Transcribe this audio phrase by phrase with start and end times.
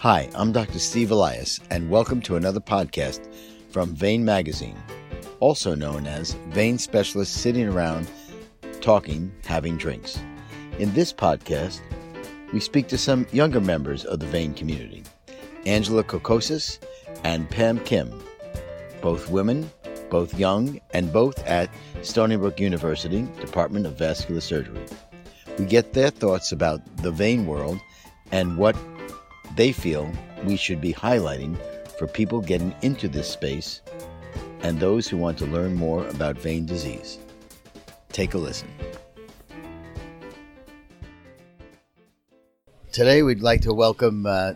[0.00, 0.78] Hi, I'm Dr.
[0.78, 3.20] Steve Elias, and welcome to another podcast
[3.68, 4.78] from Vein Magazine,
[5.40, 8.10] also known as Vein Specialists Sitting Around
[8.80, 10.18] Talking, Having Drinks.
[10.78, 11.82] In this podcast,
[12.50, 15.04] we speak to some younger members of the Vein community
[15.66, 16.78] Angela Kokkosis
[17.22, 18.10] and Pam Kim,
[19.02, 19.70] both women,
[20.08, 21.68] both young, and both at
[22.00, 24.80] Stony Brook University Department of Vascular Surgery.
[25.58, 27.78] We get their thoughts about the vein world
[28.32, 28.74] and what
[29.60, 30.10] they feel
[30.44, 31.54] we should be highlighting
[31.98, 33.82] for people getting into this space
[34.62, 37.18] and those who want to learn more about vein disease.
[38.10, 38.68] Take a listen.
[42.90, 44.54] Today, we'd like to welcome uh,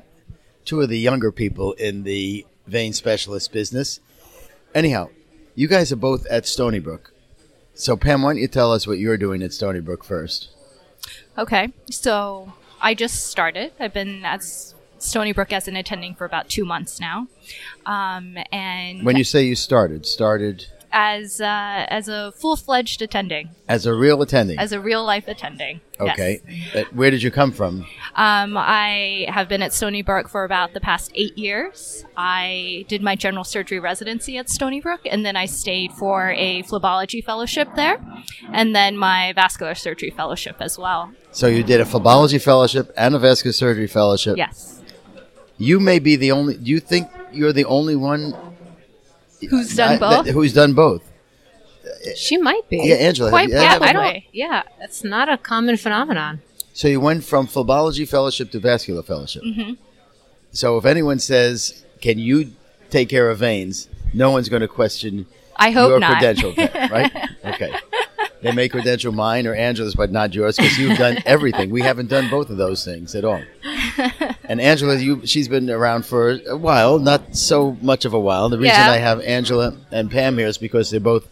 [0.65, 4.01] two of the younger people in the vein specialist business.
[4.75, 5.11] Anyhow,
[5.55, 7.13] you guys are both at Stony Brook.
[7.75, 10.49] So, Pam, why don't you tell us what you're doing at Stony Brook first?
[11.37, 13.73] Okay, so I just started.
[13.79, 14.43] I've been at
[15.05, 17.29] Stony Brook as an attending for about two months now,
[17.87, 20.67] um, and When you say you started, started
[20.97, 24.59] as uh, as a full fledged attending, as a real attending.
[24.61, 25.81] as a real life attending.
[25.99, 26.41] okay.
[26.73, 27.85] Uh, where did you come from?
[28.15, 32.05] Um, I have been at Stony Brook for about the past eight years.
[32.17, 36.63] I did my general surgery residency at Stony Brook, and then I stayed for a
[36.63, 38.01] phlebology fellowship there,
[38.53, 41.13] and then my vascular surgery fellowship as well.
[41.33, 44.37] So you did a phlebology fellowship and a vascular surgery fellowship.
[44.37, 44.81] Yes.
[45.59, 46.57] You may be the only.
[46.57, 48.35] Do you think you're the only one
[49.51, 50.25] Who's done both?
[50.27, 51.03] that- who's done both?
[52.17, 52.79] She might be.
[52.83, 53.31] Yeah, Angela.
[53.31, 54.13] Quite you- yeah, have- I Probably.
[54.13, 54.23] don't.
[54.33, 56.41] Yeah, that's not a common phenomenon.
[56.73, 59.43] So you went from phlebology fellowship to vascular fellowship.
[59.45, 59.75] Mm-hmm.
[60.53, 62.53] So if anyone says, "Can you
[62.91, 66.13] take care of veins?" no one's going to question I hope your not.
[66.13, 66.53] credential,
[66.91, 67.11] right?
[67.45, 67.75] Okay.
[68.43, 71.71] They may credential mine or Angela's, but not yours because you've done everything.
[71.71, 73.43] We haven't done both of those things at all.
[74.49, 78.49] And Angela, you she's been around for a while, not so much of a while.
[78.49, 78.91] The reason Yeah.
[78.91, 81.27] I have Angela and Pam here is because they're both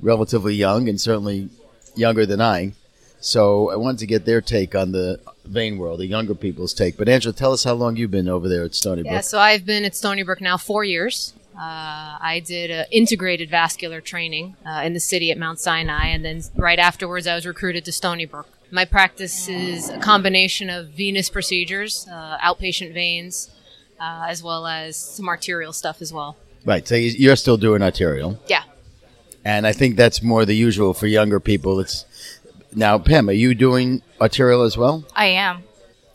[0.00, 1.48] relatively young and certainly
[1.96, 2.74] younger than I.
[3.20, 6.96] So I wanted to get their take on the vein world, the younger people's take.
[6.96, 9.12] But Angela, tell us how long you've been over there at Stony Brook.
[9.12, 11.32] Yeah, so I've been at Stony Brook now four years.
[11.56, 16.24] Uh, I did uh, integrated vascular training uh, in the city at Mount Sinai, and
[16.24, 18.48] then right afterwards, I was recruited to Stony Brook.
[18.74, 23.48] My practice is a combination of venous procedures, uh, outpatient veins,
[24.00, 26.36] uh, as well as some arterial stuff as well.
[26.64, 26.86] Right.
[26.88, 28.40] So you- you're still doing arterial.
[28.48, 28.64] Yeah.
[29.44, 31.78] And I think that's more the usual for younger people.
[31.78, 32.04] It's
[32.74, 35.04] now, Pam, are you doing arterial as well?
[35.14, 35.62] I am.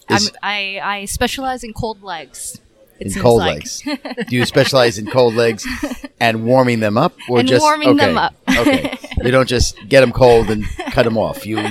[0.09, 2.59] Is- I'm, I I specialize in cold legs.
[2.99, 3.55] It in cold like.
[3.59, 3.81] legs.
[4.27, 5.65] Do you specialize in cold legs
[6.19, 8.33] and warming them up, or And just warming them okay, up.
[8.67, 11.45] okay, you don't just get them cold and cut them off.
[11.45, 11.69] You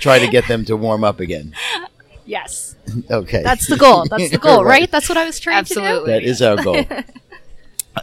[0.00, 1.54] try to get them to warm up again.
[2.24, 2.76] Yes,
[3.10, 4.04] Okay, that's the goal.
[4.08, 4.80] That's the goal, Right.
[4.82, 4.90] right?
[4.90, 5.80] That's what I was trying to do.
[5.80, 6.12] Absolutely.
[6.12, 6.84] That is our goal.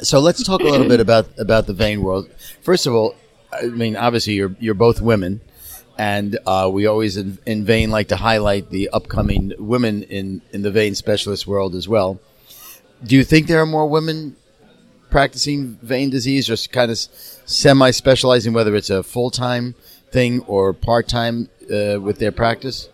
[0.02, 2.30] so let's talk a little bit about about the vein world.
[2.62, 3.16] First of all,
[3.52, 5.42] I mean, obviously you're you're both women,
[5.98, 10.62] and uh, we always in, in vein like to highlight the upcoming women in in
[10.62, 12.20] the vein specialist world as well.
[13.04, 14.36] Do you think there are more women
[15.10, 19.76] practicing vein disease, or kind of semi specializing, whether it's a full time
[20.12, 22.90] thing or part time uh, with their practice?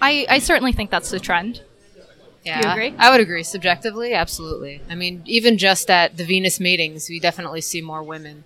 [0.00, 1.62] I, I certainly think that's the trend.
[2.44, 2.94] Yeah, You agree?
[2.98, 3.42] I would agree.
[3.42, 4.80] Subjectively, absolutely.
[4.88, 8.44] I mean, even just at the venous meetings, we definitely see more women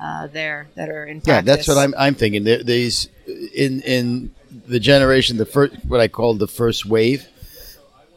[0.00, 1.28] uh, there that are in practice.
[1.28, 1.94] Yeah, that's what I'm.
[1.98, 2.44] I'm thinking.
[2.44, 4.34] There, these in in
[4.66, 7.28] the generation, the first what I call the first wave,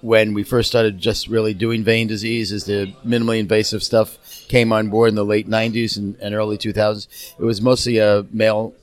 [0.01, 4.17] when we first started just really doing vein disease, as the minimally invasive stuff
[4.47, 7.35] came on board in the late '90s and, and early 2000s.
[7.37, 8.73] It was mostly a male,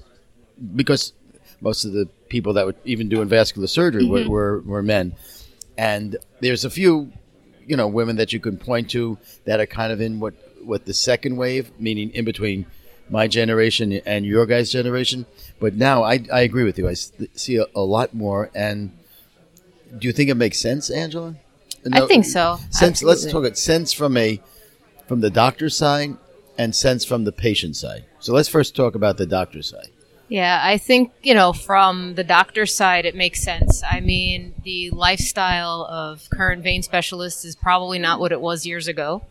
[0.75, 1.12] because
[1.60, 4.31] most of the people that were even doing vascular surgery were, mm-hmm.
[4.31, 5.15] were were men,
[5.78, 7.12] and there's a few,
[7.66, 10.34] you know, women that you can point to that are kind of in what
[10.65, 12.66] what the second wave, meaning in between
[13.09, 15.27] my generation and your guys' generation.
[15.60, 16.89] But now I, I agree with you.
[16.89, 18.51] i see a, a lot more.
[18.54, 18.97] And
[19.98, 21.36] do you think it makes sense, Angela?
[21.92, 22.59] I think so.
[22.71, 23.03] Sense.
[23.03, 24.41] Let's talk about sense from a
[25.06, 26.16] from the doctor's side
[26.59, 28.04] and sense from the patient side.
[28.18, 29.91] So let's first talk about the doctor's side.
[30.28, 33.83] Yeah, I think, you know, from the doctor's side, it makes sense.
[33.89, 38.89] I mean, the lifestyle of current vein specialists is probably not what it was years
[38.89, 39.23] ago.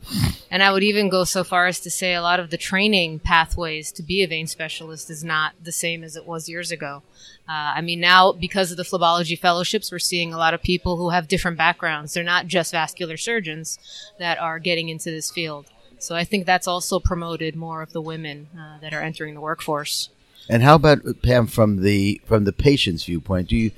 [0.49, 3.19] And I would even go so far as to say a lot of the training
[3.19, 7.03] pathways to be a vein specialist is not the same as it was years ago.
[7.47, 10.95] Uh, I mean, now because of the phlebology fellowships, we're seeing a lot of people
[10.95, 12.13] who have different backgrounds.
[12.13, 13.79] They're not just vascular surgeons
[14.17, 15.65] that are getting into this field.
[15.99, 19.41] So I think that's also promoted more of the women uh, that are entering the
[19.41, 20.09] workforce.
[20.49, 23.49] And how about Pam from the from the patient's viewpoint?
[23.49, 23.71] Do you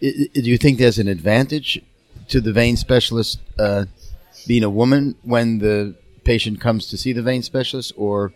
[0.00, 1.80] do you think there's an advantage
[2.28, 3.84] to the vein specialist uh,
[4.46, 5.94] being a woman when the
[6.24, 8.32] patient comes to see the vein specialist, or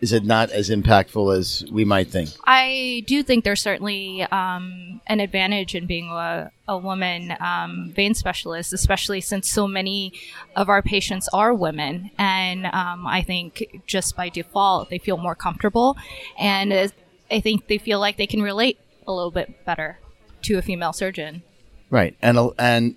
[0.00, 2.30] is it not as impactful as we might think?
[2.44, 8.14] I do think there's certainly um, an advantage in being a, a woman um, vein
[8.14, 10.12] specialist, especially since so many
[10.56, 12.10] of our patients are women.
[12.18, 15.96] And um, I think just by default, they feel more comfortable.
[16.38, 16.88] And uh,
[17.30, 19.98] I think they feel like they can relate a little bit better
[20.42, 21.42] to a female surgeon.
[21.90, 22.16] Right.
[22.22, 22.96] And, and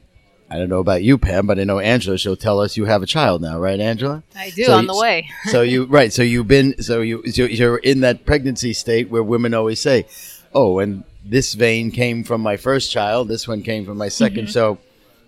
[0.53, 2.15] I don't know about you, Pam, but I know Angela.
[2.17, 4.21] She'll tell us you have a child now, right, Angela?
[4.35, 5.27] I do So on you- the way.
[5.45, 6.13] so you right.
[6.13, 6.79] So you've been.
[6.81, 7.25] So you.
[7.31, 10.05] So you're in that pregnancy state where women always say,
[10.53, 13.29] "Oh, and this vein came from my first child.
[13.29, 14.77] This one came from my 2nd So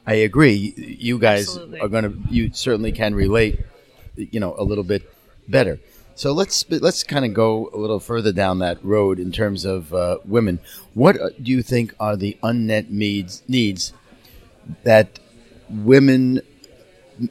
[0.06, 0.74] I agree.
[0.78, 1.80] You guys Absolutely.
[1.80, 2.14] are going to.
[2.30, 3.60] You certainly can relate.
[4.16, 5.12] You know, a little bit
[5.48, 5.80] better.
[6.14, 9.92] So let's let's kind of go a little further down that road in terms of
[9.92, 10.60] uh, women.
[10.94, 13.92] What uh, do you think are the unmet needs needs
[14.84, 15.20] that
[15.70, 16.42] women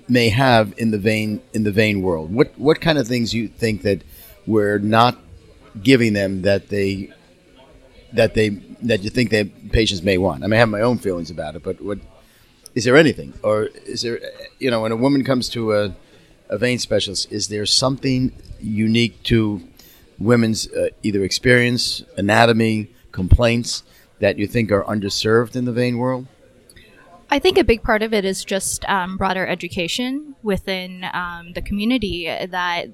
[0.09, 2.33] may have in the vein in the vein world?
[2.33, 4.03] What what kind of things you think that
[4.47, 5.19] we're not
[5.83, 7.13] giving them that they
[8.13, 8.51] that they
[8.83, 10.45] that you think that patients may want?
[10.45, 11.99] I may have my own feelings about it, but what
[12.75, 14.21] is there anything, or is there
[14.59, 15.95] you know when a woman comes to a
[16.49, 19.63] a vein specialist, is there something unique to
[20.19, 23.83] women's uh, either experience, anatomy, complaints
[24.21, 26.27] that you think are underserved in the vein world?
[27.35, 31.63] I think a big part of it is just um, broader education within um, the
[31.63, 32.91] community that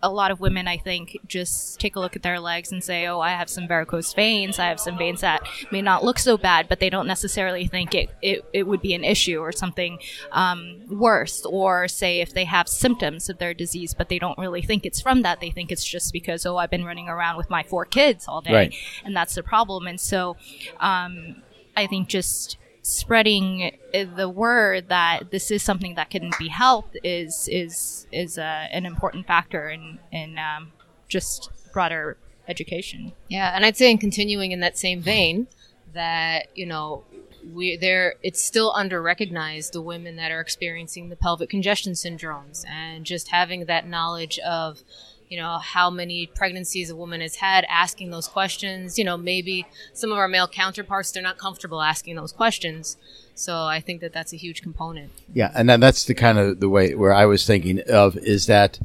[0.00, 3.08] a lot of women, I think, just take a look at their legs and say,
[3.08, 4.60] "Oh, I have some varicose veins.
[4.60, 5.42] I have some veins that
[5.72, 8.94] may not look so bad," but they don't necessarily think it it, it would be
[8.94, 9.98] an issue or something
[10.30, 11.44] um, worse.
[11.44, 15.00] Or say if they have symptoms of their disease, but they don't really think it's
[15.00, 15.40] from that.
[15.40, 18.42] They think it's just because, "Oh, I've been running around with my four kids all
[18.42, 18.74] day," Right.
[19.04, 19.88] and that's the problem.
[19.88, 20.36] And so,
[20.78, 21.42] um,
[21.76, 27.48] I think just spreading the word that this is something that can be helped is
[27.50, 30.72] is is uh, an important factor in in um,
[31.08, 32.16] just broader
[32.48, 33.12] education.
[33.28, 35.46] Yeah, and I'd say in continuing in that same vein,
[35.92, 37.04] that you know,
[37.52, 42.66] we there it's still under recognized the women that are experiencing the pelvic congestion syndromes,
[42.66, 44.82] and just having that knowledge of
[45.30, 49.64] you know how many pregnancies a woman has had asking those questions you know maybe
[49.94, 52.98] some of our male counterparts they're not comfortable asking those questions
[53.34, 56.60] so i think that that's a huge component Yeah, and then that's the kind of
[56.60, 58.78] the way where I was thinking of is that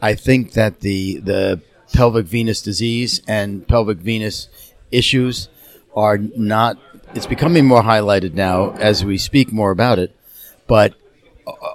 [0.00, 1.60] I think that the the
[1.92, 4.48] pelvic venous disease and pelvic venous
[4.90, 5.48] issues
[5.96, 6.78] are not.
[7.14, 10.14] It's becoming more highlighted now as we speak more about it,
[10.66, 10.94] but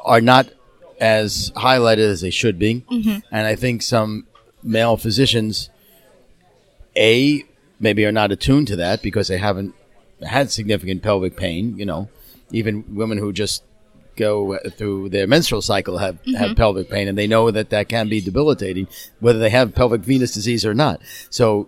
[0.05, 0.47] are not
[0.99, 2.83] as highlighted as they should be.
[3.31, 4.27] And I think some
[4.61, 5.69] male physicians,
[6.95, 7.43] a
[7.79, 9.73] maybe are not attuned to that because they haven't
[10.21, 11.77] had significant pelvic pain.
[11.77, 12.09] You know,
[12.51, 13.63] even women who just
[14.15, 18.07] go through their menstrual cycle have, have pelvic pain and they know that that can
[18.09, 18.87] be debilitating
[19.19, 21.01] whether they have pelvic venous disease or not
[21.31, 21.67] so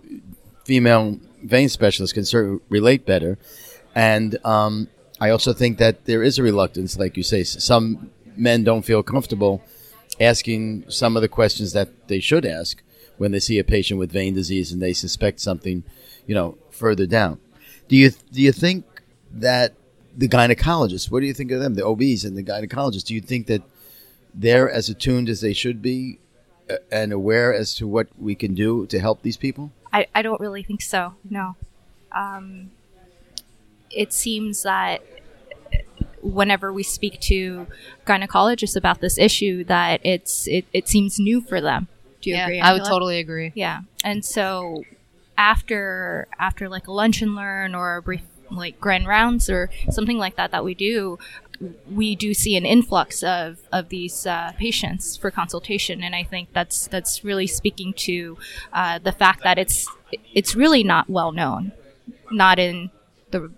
[0.64, 3.40] female vein specialists can certainly relate better
[3.96, 4.88] and um,
[5.20, 9.04] i also think that there is a reluctance like you say some men don't feel
[9.04, 9.62] comfortable
[10.20, 12.82] asking some of the questions that they should ask
[13.18, 15.84] when they see a patient with vein disease and they suspect something
[16.26, 17.40] you know further down
[17.88, 18.86] do you do you think
[19.32, 19.76] that
[20.18, 23.04] the gynecologists, what do you think of them, the OBs and the gynecologists?
[23.04, 23.62] Do you think that
[24.34, 26.20] they're as attuned as they should be
[26.70, 29.72] uh, and aware as to what we can do to help these people?
[29.92, 31.16] I, I don't really think so.
[31.30, 31.56] No.
[32.12, 32.72] Um,
[33.92, 35.04] it seems that
[36.26, 37.68] whenever we speak to
[38.06, 41.88] gynecologists about this issue, that it's it, it seems new for them.
[42.22, 42.60] Do you yeah agree?
[42.60, 44.84] i would totally agree Yeah, and so
[45.38, 50.18] after after like a lunch and learn or a brief like grand rounds or something
[50.18, 51.18] like that that we do,
[51.90, 56.50] we do see an influx of of these uh, patients for consultation, and I think
[56.54, 58.38] that's that's really speaking to
[58.74, 59.88] uh, the fact that it's
[60.34, 61.72] it's really not well known,
[62.32, 62.92] not in
[63.32, 63.52] the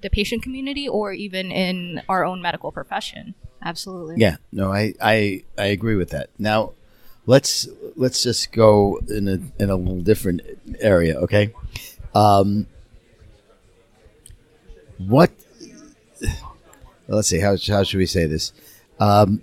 [0.00, 3.34] the patient community or even in our own medical profession.
[3.62, 6.30] absolutely Yeah, no, I, I, I agree with that.
[6.38, 6.72] Now,
[7.26, 10.40] let's let's just go in a in a little different
[10.80, 11.52] area, okay?
[12.14, 12.66] Um,
[14.98, 15.30] what?
[17.06, 17.38] Let's see.
[17.38, 18.52] How how should we say this?
[18.98, 19.42] Um,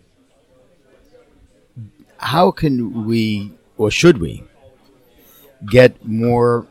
[2.17, 4.43] how can we or should we
[5.69, 6.67] get more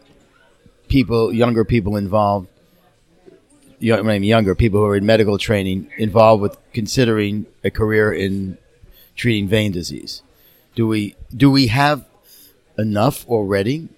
[0.88, 2.49] people, younger people involved?
[3.85, 8.11] Young, I mean, younger people who are in medical training involved with considering a career
[8.11, 8.57] in
[9.14, 10.23] treating vein disease.
[10.75, 12.07] Do we do we have
[12.79, 13.91] enough already?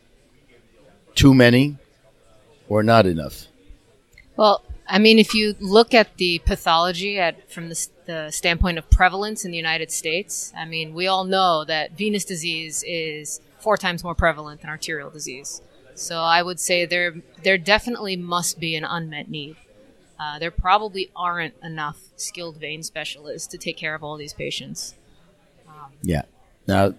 [1.14, 1.76] Too many,
[2.69, 3.47] or not enough?
[4.37, 8.90] Well, I mean, if you look at the pathology at from the, the standpoint of
[8.90, 13.76] prevalence in the United States, I mean, we all know that venous disease is four
[13.76, 15.62] times more prevalent than arterial disease.
[15.95, 17.14] So I would say there
[17.45, 19.55] there definitely must be an unmet need.
[20.18, 24.94] Uh, there probably aren't enough skilled vein specialists to take care of all these patients.
[26.02, 26.23] Yeah.
[26.66, 26.94] Now,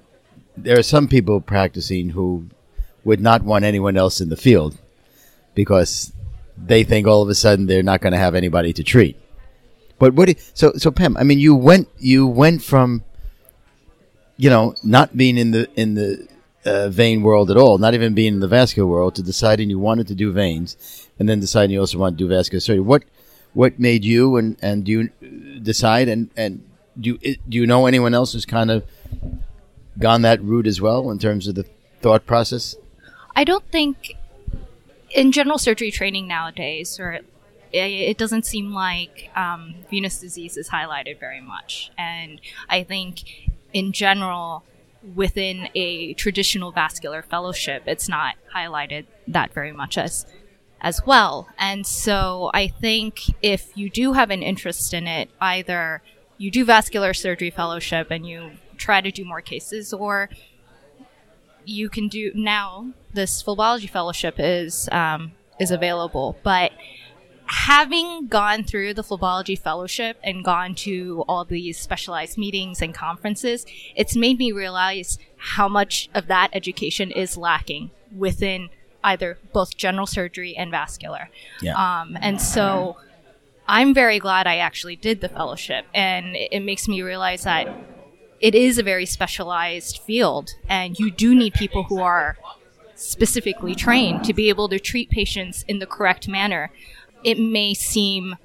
[0.56, 2.48] there are some people practicing who
[3.04, 4.78] would not want anyone else in the field
[5.56, 6.12] because
[6.58, 9.18] they think all of a sudden they're not going to have anybody to treat.
[10.00, 10.28] But what?
[10.28, 13.04] do- So, so Pam, I mean, you went you went from
[14.38, 16.28] you know not being in the in the
[16.66, 19.80] uh, vein world at all, not even being in the vascular world, to deciding you
[19.80, 22.82] wanted to do veins, and then deciding you also want to do vascular surgery.
[22.82, 23.04] What
[23.54, 25.10] what made you and and do you
[25.62, 26.64] decide and and
[27.00, 28.84] do you, do you know anyone else who's kind of
[30.00, 31.66] gone that route as well in terms of the
[32.02, 32.76] thought process?
[33.36, 34.16] I don't think
[35.12, 37.26] in general surgery training nowadays, or it,
[37.72, 41.92] it doesn't seem like um, venous disease is highlighted very much.
[41.98, 44.64] And I think in general,
[45.16, 50.26] within a traditional vascular fellowship, it's not highlighted that very much as
[50.80, 51.48] as well.
[51.58, 56.04] And so I think if you do have an interest in it, either
[56.38, 60.30] you do vascular surgery fellowship and you try to do more cases, or
[61.66, 66.72] you can do now this phlebology fellowship is um, is available but
[67.48, 73.66] having gone through the phlebology fellowship and gone to all these specialized meetings and conferences
[73.96, 78.70] it's made me realize how much of that education is lacking within
[79.04, 81.30] either both general surgery and vascular
[81.62, 81.76] Yeah.
[82.02, 82.98] um, and so
[83.68, 87.68] i'm very glad i actually did the fellowship and it, it makes me realize that
[88.42, 92.38] it is a very specialized field and you do need people who are
[92.96, 96.72] specifically trained to be able to treat patients in the correct manner
[97.28, 98.36] it may seem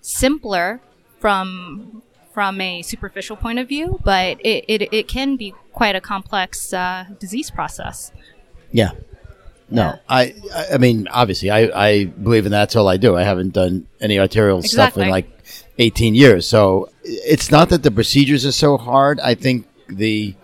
[0.00, 0.80] simpler
[1.20, 2.02] from
[2.34, 6.72] from a superficial point of view but it, it, it can be quite a complex
[6.72, 8.12] uh, disease process
[8.72, 8.90] Yeah.
[9.70, 9.96] No, Yeah.
[10.08, 10.34] I,
[10.72, 13.16] I, mean, obviously, I, I believe in that's all I do.
[13.16, 15.28] I haven't done any arterial stuff in like
[15.78, 16.48] 18 years.
[16.48, 19.20] So it's not that the procedures are so hard.
[19.20, 20.34] I think the,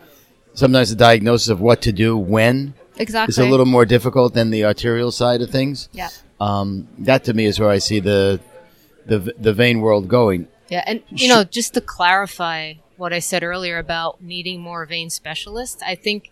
[0.53, 4.51] sometimes the diagnosis of what to do when exactly is a little more difficult than
[4.51, 5.89] the arterial side of things.
[5.93, 6.11] yeah
[6.45, 8.41] Um, that to me is where I see the,
[9.07, 10.49] the, the vein world going.
[10.69, 15.11] Yeah, and you know, just to clarify what I said earlier about needing more vein
[15.11, 16.31] specialists, I think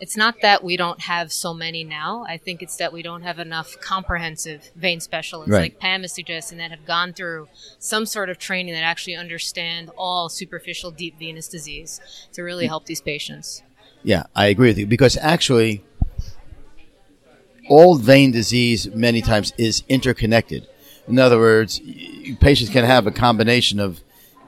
[0.00, 2.24] it's not that we don't have so many now.
[2.28, 5.72] I think it's that we don't have enough comprehensive vein specialists, Right.
[5.72, 9.90] like Pam is suggesting, that have gone through some sort of training that actually understand
[9.96, 12.00] all superficial deep venous disease
[12.32, 13.62] to really help these patients.
[14.02, 15.82] Yeah, I agree with you because actually,
[17.68, 20.66] all vein disease many times is interconnected.
[21.06, 21.80] In other words,
[22.40, 24.00] patients can have a combination of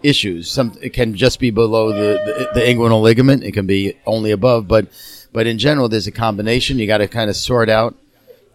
[0.03, 0.51] issues.
[0.51, 3.43] Some it can just be below the, the, the inguinal ligament.
[3.43, 4.89] It can be only above, but
[5.33, 6.79] but in general, there's a combination.
[6.79, 7.95] You got to kind of sort out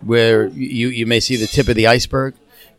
[0.02, 2.34] where you you may see the tip of the iceberg,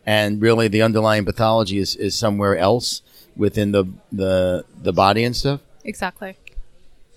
[0.05, 3.01] and really the underlying pathology is, is somewhere else
[3.35, 5.61] within the the the body and stuff.
[5.83, 6.35] exactly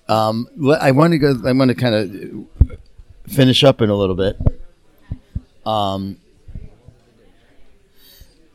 [0.08, 0.46] Um,
[0.80, 1.34] I want to go.
[1.44, 2.55] I want to kind of
[3.28, 4.38] finish up in a little bit.
[5.64, 6.18] Um,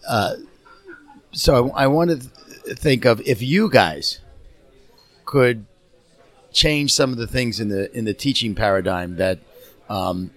[0.07, 0.35] uh,
[1.31, 4.19] so I, I want to th- think of if you guys
[5.25, 5.65] could
[6.51, 9.39] change some of the things in the in the teaching paradigm that
[9.89, 10.31] um,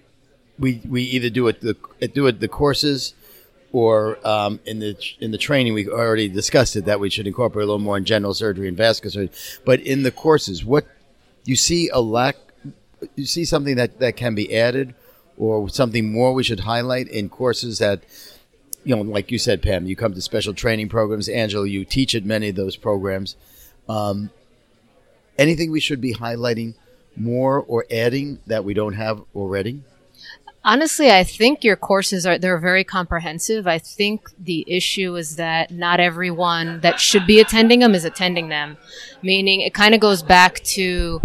[0.59, 1.75] we we either do it the
[2.07, 3.13] do it the courses
[3.71, 7.63] or um, in the in the training we already discussed it that we should incorporate
[7.63, 9.37] a little more in general surgery and vascular surgery.
[9.65, 10.85] But in the courses, what
[11.43, 12.37] you see a lack,
[13.15, 14.95] you see something that that can be added,
[15.37, 18.03] or something more we should highlight in courses that.
[18.83, 21.27] You know, like you said, Pam, you come to special training programs.
[21.27, 23.35] Angela, you teach at many of those programs.
[23.89, 24.29] Um,
[25.39, 26.75] anything we should be highlighting
[27.15, 29.81] more or adding that we don't have already?
[30.63, 33.67] Honestly, I think your courses are they're very comprehensive.
[33.67, 38.49] I think the issue is that not everyone that should be attending them is attending
[38.49, 38.77] them.
[39.21, 41.21] Meaning it kind of goes back to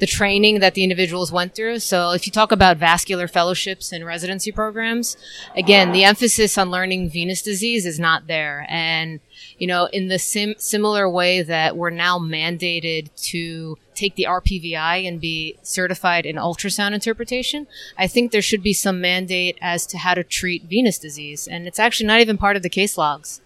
[0.00, 1.78] the training that the individuals went through.
[1.78, 5.16] So if you talk about vascular fellowships and residency programs,
[5.56, 8.66] again, the emphasis on learning venous disease is not there.
[8.68, 9.20] And,
[9.58, 15.06] you know, in the sim- similar way that we're now mandated to take the RPVI
[15.06, 19.98] and be certified in ultrasound interpretation, I think there should be some mandate as to
[19.98, 21.46] how to treat venous disease.
[21.46, 23.40] And it's actually not even part of the case logs.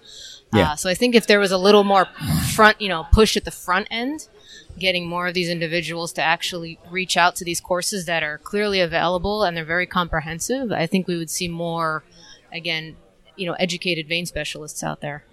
[0.53, 0.73] Yeah.
[0.73, 2.07] Uh, so I think if there was a little more
[2.55, 4.29] front, you know, push at the front end,
[4.79, 8.81] getting more of these individuals to actually reach out to these courses that are clearly
[8.81, 12.05] available and they're very comprehensive, I think we would see more,
[12.53, 12.97] again,
[13.37, 15.25] you know educated vein specialists out there.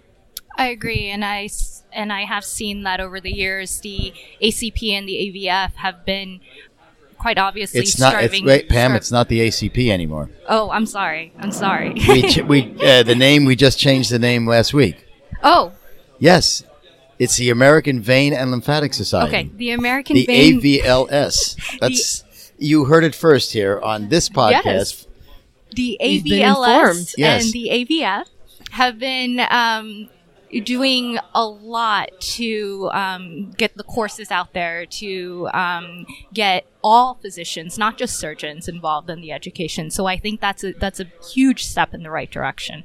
[0.56, 1.48] I agree, and I
[1.92, 3.80] and I have seen that over the years.
[3.80, 4.12] The
[4.42, 5.14] ACP and the
[5.48, 6.40] AVF have been
[7.18, 8.22] quite obviously It's not.
[8.22, 8.92] It's, wait, Pam.
[8.92, 10.30] striv- It's not the ACP anymore.
[10.48, 11.32] oh, I'm sorry.
[11.38, 11.94] I'm sorry.
[12.08, 15.04] We ch- we uh, the name we just changed the name last week.
[15.42, 15.72] oh,
[16.18, 16.62] Yes,
[17.18, 19.28] it's the American Vein and Lymphatic Society.
[19.36, 19.50] okay.
[19.54, 20.60] The American The Vein.
[20.60, 21.78] AVLS.
[21.80, 22.24] That's
[22.58, 24.64] you heard it first here on this podcast.
[24.64, 25.06] Yes.
[25.74, 27.14] the AVLS.
[27.16, 27.44] Yes.
[27.44, 28.26] and the AVF
[28.72, 30.08] have been um,
[30.64, 37.76] doing a lot to um, get the courses out there to um, get all physicians,
[37.78, 39.90] not just surgeons, involved in the education.
[39.90, 42.84] So I think that's a that's a huge step in the right direction.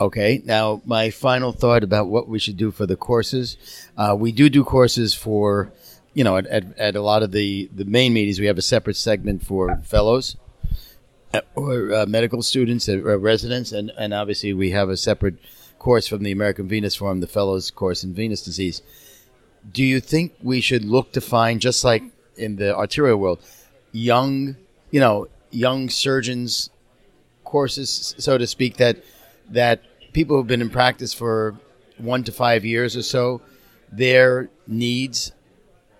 [0.00, 0.42] Okay.
[0.44, 3.56] Now, my final thought about what we should do for the courses.
[3.96, 5.72] Uh, we do do courses for,
[6.14, 8.62] you know, at, at, at a lot of the, the main meetings, we have a
[8.62, 10.36] separate segment for fellows
[11.34, 15.36] uh, or uh, medical students, uh, residents, and, and obviously we have a separate
[15.78, 18.82] course from the American Venous Forum, the fellows course in venous disease.
[19.72, 22.02] Do you think we should look to find, just like
[22.36, 23.40] in the arterial world,
[23.92, 24.56] young,
[24.90, 26.70] you know, young surgeons
[27.44, 28.98] courses, so to speak, that
[29.50, 31.56] that people who've been in practice for
[31.98, 33.40] one to five years or so,
[33.90, 35.32] their needs,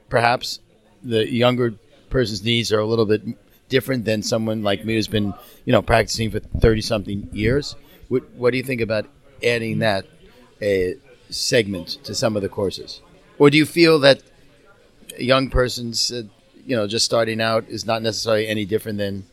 [0.08, 0.60] perhaps
[1.02, 1.74] the younger
[2.10, 3.22] person's needs are a little bit
[3.68, 5.34] different than someone like me who's been,
[5.64, 7.76] you know, practicing for thirty something years.
[8.08, 9.06] What, what do you think about
[9.42, 10.06] adding that
[10.62, 10.98] uh,
[11.30, 13.00] segment to some of the courses,
[13.38, 14.22] or do you feel that
[15.18, 16.22] a young person's, uh,
[16.64, 19.24] you know, just starting out is not necessarily any different than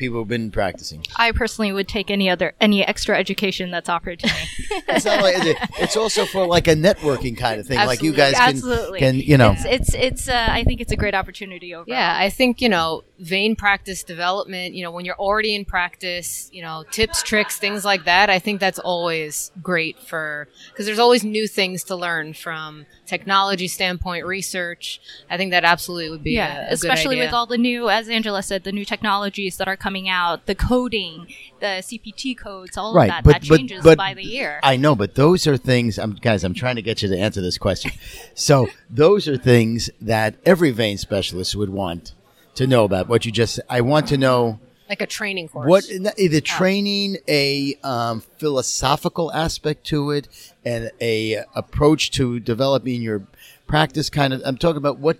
[0.00, 1.04] people who've been practicing?
[1.14, 4.32] I personally would take any other any extra education that's offered to me.
[4.88, 5.36] It's not like
[5.78, 7.78] it's also for like a networking kind of thing.
[7.78, 8.98] Like you guys can, Absolutely.
[8.98, 11.94] can you know, it's it's, it's uh, I think it's a great opportunity overall.
[11.94, 16.48] Yeah, I think, you know, vein practice development, you know, when you're already in practice,
[16.52, 20.98] you know, tips, tricks, things like that, I think that's always great for, because there's
[20.98, 25.00] always new things to learn from technology standpoint, research.
[25.28, 27.24] I think that absolutely would be yeah, a, a especially good idea.
[27.26, 30.54] with all the new, as Angela said, the new technologies that are coming out, the
[30.54, 31.26] coding,
[31.60, 33.24] the CPT codes, all Right, of that.
[33.24, 34.60] but- that but- changes but by the year.
[34.62, 35.98] I know, but those are things.
[35.98, 36.44] I'm guys.
[36.44, 37.92] I'm trying to get you to answer this question.
[38.34, 42.12] So those are things that every vein specialist would want
[42.54, 43.08] to know about.
[43.08, 43.60] What you just.
[43.68, 45.68] I want to know like a training course.
[45.68, 50.28] what the training, a um, philosophical aspect to it,
[50.64, 53.26] and a approach to developing your
[53.66, 54.10] practice.
[54.10, 54.42] Kind of.
[54.44, 55.18] I'm talking about what,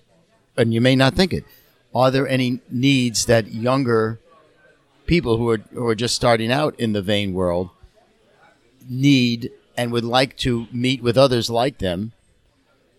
[0.56, 1.44] and you may not think it.
[1.94, 4.20] Are there any needs that younger
[5.10, 7.68] people who are who are just starting out in the vein world
[8.88, 12.12] need and would like to meet with others like them,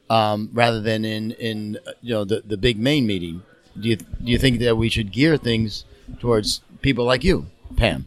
[0.10, 3.44] um, rather than in in uh, you know the the big main meeting?
[3.80, 5.86] Do you do you think that we should gear things
[6.20, 7.48] towards people like you,
[7.78, 8.04] Pam?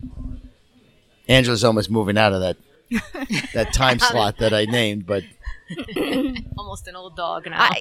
[1.26, 2.56] Angela's almost moving out of that
[3.54, 5.24] that time slot that I named, but
[6.58, 7.56] almost an old dog now.
[7.58, 7.80] I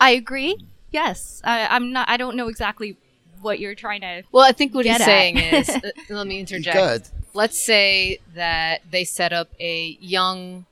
[0.00, 0.54] I agree.
[0.92, 2.08] Yes, I, I'm not.
[2.08, 2.96] I don't know exactly
[3.42, 4.22] what you're trying to.
[4.32, 5.04] well, I think what he's at.
[5.04, 6.76] saying is, uh, let me interject.
[6.76, 7.02] good.
[7.34, 10.66] let's say that they set up a young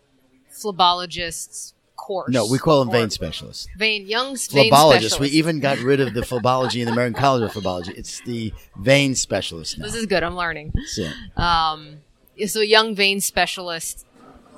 [0.52, 2.32] phlebologists course.
[2.32, 3.68] No, we call them or vein specialists.
[3.76, 4.90] Vein young vein Phlebologists.
[4.90, 5.20] specialist.
[5.20, 7.90] We even got rid of the phlebology in the American College of Phlebology.
[7.96, 9.84] It's the vein specialist now.
[9.84, 10.22] This is good.
[10.22, 10.72] I'm learning.
[10.86, 11.98] So, Um,
[12.46, 14.06] so young vein specialist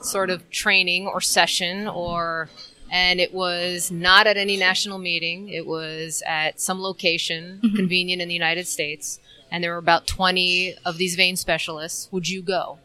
[0.00, 2.48] sort of training or session or
[2.94, 8.28] and it was not at any national meeting it was at some location convenient in
[8.28, 9.18] the united states
[9.50, 12.78] and there were about 20 of these vein specialists would you go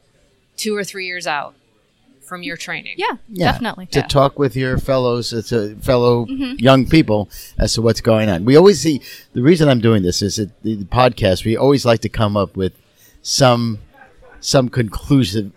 [0.55, 1.53] two or three years out
[2.21, 3.85] from your training Yeah, yeah, definitely.
[3.87, 6.55] to talk with your fellows, uh, to fellow Mm-hmm.
[6.59, 8.43] young people as to what's going on.
[8.43, 8.99] We always see
[9.31, 11.45] the reason I'm doing this is that the, the podcast.
[11.45, 12.73] We always like to come up with
[13.21, 13.79] some
[14.41, 15.53] some conclusive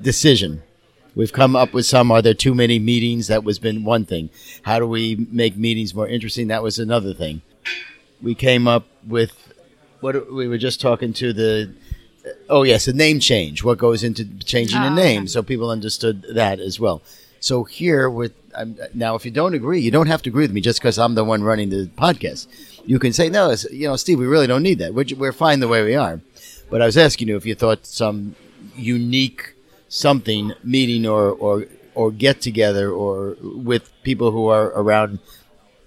[0.00, 0.62] decision.
[1.16, 2.12] We've come up with some.
[2.12, 3.26] Are there too many meetings?
[3.26, 4.28] That was been one thing.
[4.62, 6.48] How do we make meetings more interesting?
[6.48, 7.40] That was another thing.
[8.22, 9.32] We came up with
[10.00, 11.72] what we were just talking to the.
[12.50, 13.64] Oh yes, a name change.
[13.64, 15.22] What goes into changing a Oh, name?
[15.22, 15.26] okay.
[15.28, 17.02] So people understood that as well.
[17.40, 20.52] So here with um, now, if you don't agree, you don't have to agree with
[20.52, 22.46] me just because I'm the one running the podcast.
[22.84, 23.54] You can say no.
[23.70, 24.92] You know, Steve, we really don't need that.
[24.92, 26.20] We're, we're fine the way we are.
[26.68, 28.34] But I was asking you if you thought some
[28.76, 29.54] unique
[29.88, 35.18] something meeting or or or get together or with people who are around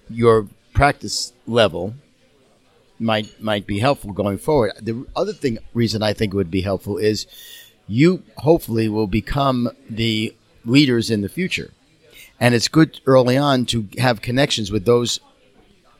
[0.08, 1.94] your practice level
[2.98, 4.72] might might be helpful going forward.
[4.80, 7.26] The other thing reason I think would be helpful is
[7.88, 10.34] you hopefully will become the
[10.64, 11.72] leaders in the future.
[12.38, 15.20] And it's good early on to have connections with those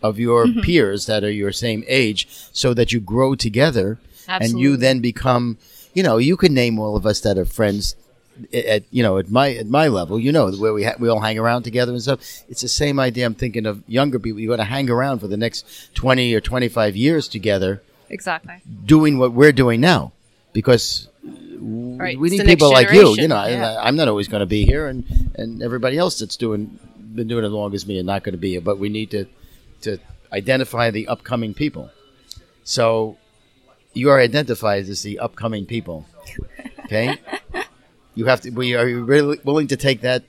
[0.02, 0.60] of your mm-hmm.
[0.60, 5.58] peers that are your same age so that you grow together and you then become
[5.94, 7.96] you know you can name all of us that are friends
[8.54, 11.20] at you know at my at my level you know where we ha- we all
[11.20, 14.48] hang around together and stuff it's the same idea i'm thinking of younger people you're
[14.48, 18.54] going to hang around for the next 20 or 25 years together Exactly.
[18.86, 20.12] doing what we're doing now
[20.52, 21.08] because
[21.62, 22.18] Right.
[22.18, 23.14] we need people like you.
[23.16, 23.74] You know, Yeah.
[23.82, 26.78] I, am not always going to be here, and and everybody else that's doing
[27.14, 28.62] been doing it as long as me and not going to be here.
[28.62, 29.26] But we need to
[29.82, 29.98] to
[30.32, 31.90] identify the upcoming people.
[32.64, 33.18] So
[33.92, 36.06] you are identified as the upcoming people.
[36.84, 37.16] Okay.
[38.14, 38.50] you have to.
[38.50, 40.22] We are you really willing to take that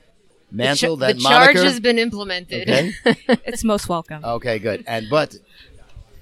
[0.50, 1.64] The, mantle, ch- that the charge moniker?
[1.64, 2.68] has been implemented.
[2.68, 2.92] Okay.
[3.44, 4.24] It's most welcome.
[4.24, 4.84] Okay, good.
[4.86, 5.36] And but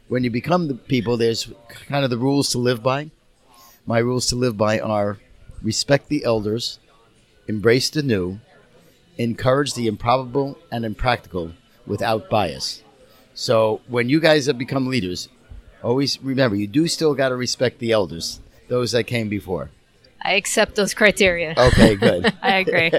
[0.08, 1.50] when you become the people, there's
[1.86, 3.10] kind of the rules to live by.
[3.86, 5.18] My rules to live by are
[5.62, 6.78] respect the elders,
[7.48, 8.40] embrace the new,
[9.18, 11.52] encourage the improbable and impractical
[11.86, 12.82] without bias.
[13.34, 15.28] So when you guys have become leaders,
[15.82, 19.70] always remember you do still got to respect the elders, those that came before.
[20.22, 21.54] I accept those criteria.
[21.56, 22.32] Okay, good.
[22.42, 22.92] I agree.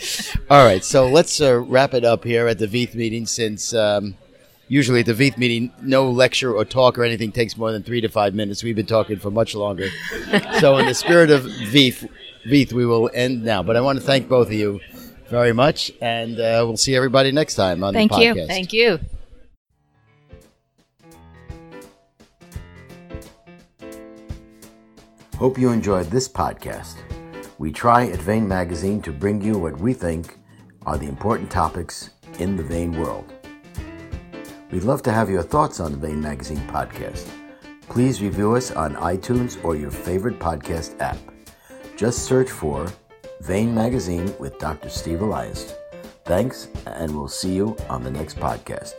[0.50, 4.14] All right, so let's uh, wrap it up here at the VEITH meeting since um,
[4.68, 8.00] usually at the VEITH meeting, no lecture or talk or anything takes more than three
[8.00, 8.62] to five minutes.
[8.62, 9.88] We've been talking for much longer.
[10.60, 12.08] so, in the spirit of VEITH,
[12.46, 13.64] VEITH, we will end now.
[13.64, 14.80] But I want to thank both of you
[15.28, 18.46] very much, and uh, we'll see everybody next time on Thank the you.
[18.46, 19.00] Thank you.
[25.40, 26.96] Hope you enjoyed this podcast.
[27.56, 30.36] We try at Vein Magazine to bring you what we think
[30.84, 33.24] are the important topics in the vein world.
[34.70, 37.26] We'd love to have your thoughts on the Vein Magazine podcast.
[37.88, 41.16] Please review us on iTunes or your favorite podcast app.
[41.96, 42.86] Just search for
[43.40, 44.90] Vein Magazine with Dr.
[44.90, 45.72] Steve Elias.
[46.26, 48.92] Thanks, and we'll see you on the next podcast.